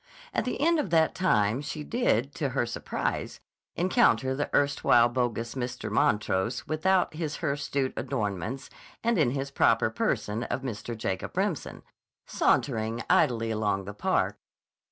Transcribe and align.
At 0.33 0.45
the 0.45 0.59
end 0.59 0.79
of 0.79 0.89
that 0.89 1.13
time 1.13 1.61
she 1.61 1.83
did, 1.83 2.33
to 2.33 2.49
her 2.49 2.65
surprise, 2.65 3.39
encounter 3.75 4.33
the 4.33 4.49
erstwhile 4.51 5.09
bogus 5.09 5.51
Sir 5.51 5.91
Montrose 5.91 6.65
without 6.65 7.13
his 7.13 7.35
hirsute 7.35 7.93
adornments 7.95 8.71
and 9.03 9.19
in 9.19 9.29
his 9.29 9.51
proper 9.51 9.91
person 9.91 10.41
of 10.45 10.63
Mr. 10.63 10.97
Jacob 10.97 11.37
Remsen, 11.37 11.83
sauntering 12.25 13.03
idly 13.11 13.51
along 13.51 13.85
the 13.85 13.93
Park. 13.93 14.39